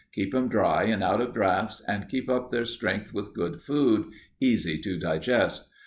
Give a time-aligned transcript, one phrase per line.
[0.13, 4.09] Keep 'em dry and out of draughts and keep up their strength with good food,
[4.39, 5.67] easy to digest.